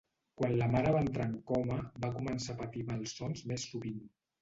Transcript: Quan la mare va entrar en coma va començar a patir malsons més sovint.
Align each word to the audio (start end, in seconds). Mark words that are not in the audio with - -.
Quan 0.41 0.55
la 0.61 0.69
mare 0.75 0.93
va 0.95 1.01
entrar 1.09 1.27
en 1.33 1.35
coma 1.53 1.79
va 2.07 2.13
començar 2.19 2.59
a 2.59 2.61
patir 2.65 2.89
malsons 2.91 3.49
més 3.55 3.71
sovint. 3.73 4.07